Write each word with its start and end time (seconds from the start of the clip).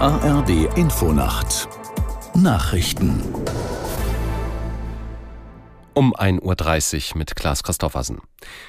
ARD 0.00 0.78
Infonacht 0.78 1.68
Nachrichten 2.34 3.22
um 5.92 6.14
1.30 6.14 7.12
Uhr 7.12 7.18
mit 7.18 7.36
Klaas 7.36 7.62
Christoffersen. 7.62 8.20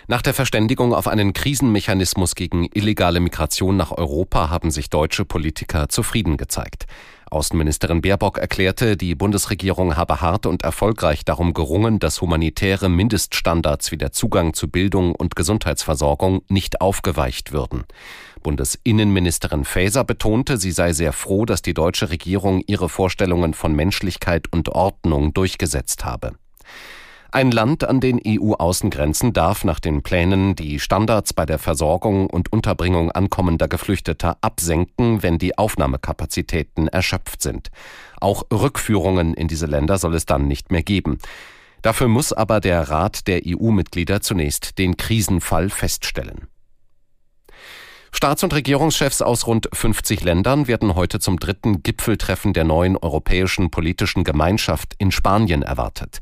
Nach 0.07 0.21
der 0.21 0.33
Verständigung 0.33 0.93
auf 0.93 1.07
einen 1.07 1.31
Krisenmechanismus 1.31 2.35
gegen 2.35 2.67
illegale 2.73 3.21
Migration 3.21 3.77
nach 3.77 3.93
Europa 3.93 4.49
haben 4.49 4.71
sich 4.71 4.89
deutsche 4.89 5.23
Politiker 5.23 5.87
zufrieden 5.87 6.35
gezeigt. 6.35 6.87
Außenministerin 7.29 8.01
Baerbock 8.01 8.37
erklärte, 8.39 8.97
die 8.97 9.15
Bundesregierung 9.15 9.95
habe 9.95 10.19
hart 10.19 10.45
und 10.45 10.63
erfolgreich 10.63 11.23
darum 11.23 11.53
gerungen, 11.53 11.99
dass 11.99 12.19
humanitäre 12.19 12.89
Mindeststandards 12.89 13.93
wie 13.93 13.97
der 13.97 14.11
Zugang 14.11 14.53
zu 14.53 14.67
Bildung 14.67 15.15
und 15.15 15.37
Gesundheitsversorgung 15.37 16.41
nicht 16.49 16.81
aufgeweicht 16.81 17.53
würden. 17.53 17.85
Bundesinnenministerin 18.41 19.65
Faeser 19.65 20.03
betonte, 20.03 20.57
sie 20.57 20.71
sei 20.71 20.93
sehr 20.93 21.13
froh, 21.13 21.45
dass 21.45 21.61
die 21.61 21.73
deutsche 21.73 22.09
Regierung 22.09 22.61
ihre 22.67 22.89
Vorstellungen 22.89 23.53
von 23.53 23.73
Menschlichkeit 23.73 24.51
und 24.51 24.69
Ordnung 24.69 25.33
durchgesetzt 25.33 26.05
habe. 26.05 26.33
Ein 27.33 27.51
Land 27.51 27.85
an 27.85 28.01
den 28.01 28.19
EU-Außengrenzen 28.27 29.31
darf 29.31 29.63
nach 29.63 29.79
den 29.79 30.03
Plänen 30.03 30.53
die 30.53 30.81
Standards 30.81 31.31
bei 31.31 31.45
der 31.45 31.59
Versorgung 31.59 32.27
und 32.27 32.51
Unterbringung 32.51 33.09
ankommender 33.09 33.69
Geflüchteter 33.69 34.37
absenken, 34.41 35.23
wenn 35.23 35.37
die 35.37 35.57
Aufnahmekapazitäten 35.57 36.89
erschöpft 36.89 37.41
sind. 37.41 37.71
Auch 38.19 38.43
Rückführungen 38.51 39.33
in 39.33 39.47
diese 39.47 39.65
Länder 39.65 39.97
soll 39.97 40.13
es 40.15 40.25
dann 40.25 40.49
nicht 40.49 40.73
mehr 40.73 40.83
geben. 40.83 41.19
Dafür 41.81 42.09
muss 42.09 42.33
aber 42.33 42.59
der 42.59 42.89
Rat 42.89 43.27
der 43.27 43.43
EU-Mitglieder 43.47 44.19
zunächst 44.19 44.77
den 44.77 44.97
Krisenfall 44.97 45.69
feststellen. 45.69 46.50
Staats- 48.11 48.43
und 48.43 48.53
Regierungschefs 48.53 49.21
aus 49.21 49.47
rund 49.47 49.69
50 49.73 50.23
Ländern 50.23 50.67
werden 50.67 50.95
heute 50.95 51.19
zum 51.19 51.39
dritten 51.39 51.81
Gipfeltreffen 51.81 52.53
der 52.53 52.65
neuen 52.65 52.97
europäischen 52.97 53.71
politischen 53.71 54.23
Gemeinschaft 54.23 54.93
in 54.97 55.11
Spanien 55.11 55.63
erwartet. 55.63 56.19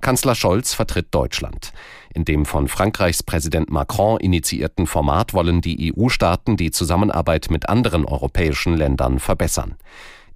Kanzler 0.00 0.34
Scholz 0.34 0.74
vertritt 0.74 1.08
Deutschland. 1.10 1.72
In 2.14 2.24
dem 2.24 2.44
von 2.44 2.68
Frankreichs 2.68 3.22
Präsident 3.22 3.70
Macron 3.70 4.18
initiierten 4.18 4.86
Format 4.86 5.34
wollen 5.34 5.60
die 5.60 5.92
EU-Staaten 5.92 6.56
die 6.56 6.70
Zusammenarbeit 6.70 7.48
mit 7.50 7.68
anderen 7.68 8.04
europäischen 8.04 8.76
Ländern 8.76 9.18
verbessern. 9.18 9.76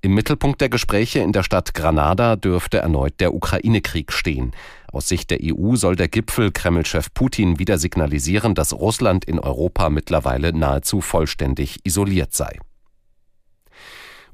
Im 0.05 0.14
Mittelpunkt 0.14 0.61
der 0.61 0.69
Gespräche 0.69 1.20
in 1.20 1.31
der 1.31 1.45
Stadt 1.45 1.75
Granada 1.75 2.34
dürfte 2.34 2.78
erneut 2.78 3.20
der 3.20 3.33
Ukraine-Krieg 3.33 4.11
stehen. 4.12 4.50
Aus 4.91 5.06
Sicht 5.06 5.31
der 5.31 5.39
EU 5.41 5.77
soll 5.77 5.95
der 5.95 6.08
Gipfel 6.08 6.50
Kreml-Chef 6.50 7.14
Putin 7.14 7.61
wieder 7.61 7.78
signalisieren, 7.78 8.56
dass 8.56 8.73
Russland 8.73 9.25
in 9.25 9.39
Europa 9.39 9.91
mittlerweile 9.91 10.53
nahezu 10.53 11.00
vollständig 11.00 11.78
isoliert 11.84 12.34
sei. 12.34 12.58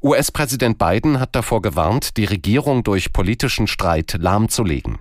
US-Präsident 0.03 0.79
Biden 0.79 1.21
hat 1.21 1.37
davor 1.37 1.61
gewarnt, 1.61 2.17
die 2.17 2.25
Regierung 2.25 2.83
durch 2.83 3.13
politischen 3.13 3.67
Streit 3.67 4.17
lahmzulegen. 4.19 5.01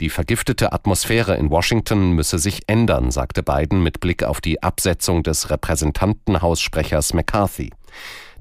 Die 0.00 0.08
vergiftete 0.08 0.72
Atmosphäre 0.72 1.36
in 1.36 1.50
Washington 1.50 2.12
müsse 2.12 2.38
sich 2.38 2.62
ändern, 2.66 3.10
sagte 3.10 3.42
Biden 3.42 3.82
mit 3.82 4.00
Blick 4.00 4.22
auf 4.22 4.40
die 4.40 4.62
Absetzung 4.62 5.22
des 5.22 5.50
Repräsentantenhaussprechers 5.50 7.12
McCarthy. 7.12 7.72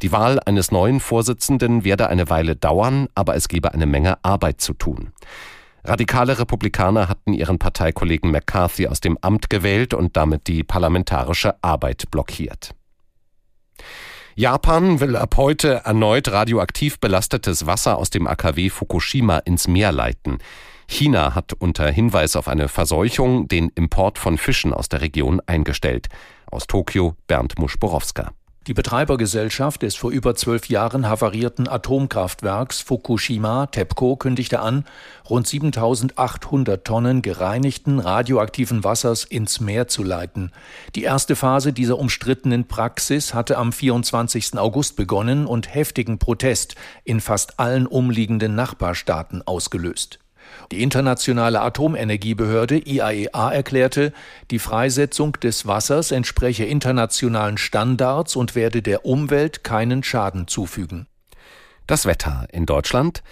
Die 0.01 0.11
Wahl 0.11 0.39
eines 0.45 0.71
neuen 0.71 0.99
Vorsitzenden 0.99 1.83
werde 1.83 2.07
eine 2.07 2.29
Weile 2.29 2.55
dauern, 2.55 3.07
aber 3.15 3.35
es 3.35 3.47
gebe 3.47 3.73
eine 3.73 3.85
Menge 3.85 4.23
Arbeit 4.23 4.61
zu 4.61 4.73
tun. 4.73 5.11
Radikale 5.83 6.37
Republikaner 6.37 7.07
hatten 7.07 7.33
ihren 7.33 7.59
Parteikollegen 7.59 8.29
McCarthy 8.29 8.87
aus 8.87 8.99
dem 8.99 9.17
Amt 9.21 9.49
gewählt 9.49 9.93
und 9.93 10.17
damit 10.17 10.47
die 10.47 10.63
parlamentarische 10.63 11.55
Arbeit 11.63 12.11
blockiert. 12.11 12.75
Japan 14.35 14.99
will 14.99 15.15
ab 15.15 15.35
heute 15.37 15.81
erneut 15.85 16.27
radioaktiv 16.31 16.99
belastetes 16.99 17.65
Wasser 17.65 17.97
aus 17.97 18.11
dem 18.11 18.27
AKW 18.27 18.69
Fukushima 18.69 19.39
ins 19.39 19.67
Meer 19.67 19.91
leiten. 19.91 20.37
China 20.87 21.33
hat 21.33 21.53
unter 21.53 21.89
Hinweis 21.89 22.35
auf 22.35 22.47
eine 22.47 22.67
Verseuchung 22.67 23.47
den 23.47 23.69
Import 23.69 24.19
von 24.19 24.37
Fischen 24.37 24.73
aus 24.73 24.89
der 24.89 25.01
Region 25.01 25.41
eingestellt. 25.47 26.07
Aus 26.51 26.67
Tokio 26.67 27.15
Bernd 27.27 27.57
Muschborowska. 27.57 28.31
Die 28.67 28.73
Betreibergesellschaft 28.73 29.81
des 29.81 29.95
vor 29.95 30.11
über 30.11 30.35
zwölf 30.35 30.67
Jahren 30.67 31.07
havarierten 31.07 31.69
Atomkraftwerks 31.69 32.81
Fukushima 32.81 33.67
TEPCO 33.67 34.17
kündigte 34.17 34.59
an, 34.59 34.83
rund 35.29 35.47
7800 35.47 36.83
Tonnen 36.83 37.21
gereinigten 37.21 37.99
radioaktiven 37.99 38.83
Wassers 38.83 39.23
ins 39.23 39.61
Meer 39.61 39.87
zu 39.87 40.03
leiten. 40.03 40.51
Die 40.95 41.03
erste 41.03 41.37
Phase 41.37 41.71
dieser 41.71 41.97
umstrittenen 41.97 42.67
Praxis 42.67 43.33
hatte 43.33 43.57
am 43.57 43.71
24. 43.71 44.57
August 44.57 44.97
begonnen 44.97 45.45
und 45.45 45.73
heftigen 45.73 46.19
Protest 46.19 46.75
in 47.05 47.21
fast 47.21 47.61
allen 47.61 47.87
umliegenden 47.87 48.55
Nachbarstaaten 48.55 49.43
ausgelöst. 49.47 50.19
Die 50.71 50.83
Internationale 50.83 51.61
Atomenergiebehörde 51.61 52.77
IAEA 52.77 53.51
e 53.51 53.55
erklärte, 53.55 54.13
die 54.51 54.59
Freisetzung 54.59 55.33
des 55.33 55.65
Wassers 55.65 56.11
entspreche 56.11 56.65
internationalen 56.65 57.57
Standards 57.57 58.35
und 58.35 58.55
werde 58.55 58.81
der 58.81 59.05
Umwelt 59.05 59.63
keinen 59.63 60.03
Schaden 60.03 60.47
zufügen. 60.47 61.07
Das 61.87 62.05
Wetter 62.05 62.47
in 62.51 62.65
Deutschland 62.65 63.23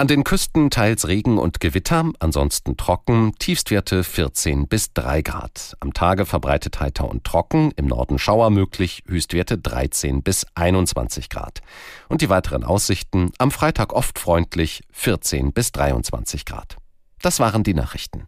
an 0.00 0.08
den 0.08 0.24
Küsten 0.24 0.70
teils 0.70 1.08
Regen 1.08 1.36
und 1.36 1.60
Gewitter, 1.60 2.10
ansonsten 2.20 2.78
trocken, 2.78 3.34
Tiefstwerte 3.38 4.02
14 4.02 4.66
bis 4.66 4.94
3 4.94 5.20
Grad. 5.20 5.76
Am 5.80 5.92
Tage 5.92 6.24
verbreitet 6.24 6.80
heiter 6.80 7.06
und 7.06 7.22
trocken, 7.22 7.70
im 7.76 7.84
Norden 7.84 8.18
Schauer 8.18 8.48
möglich, 8.48 9.02
Höchstwerte 9.06 9.58
13 9.58 10.22
bis 10.22 10.46
21 10.54 11.28
Grad. 11.28 11.60
Und 12.08 12.22
die 12.22 12.30
weiteren 12.30 12.64
Aussichten 12.64 13.32
am 13.36 13.50
Freitag 13.50 13.92
oft 13.92 14.18
freundlich 14.18 14.84
14 14.90 15.52
bis 15.52 15.70
23 15.72 16.46
Grad. 16.46 16.78
Das 17.20 17.38
waren 17.38 17.62
die 17.62 17.74
Nachrichten. 17.74 18.26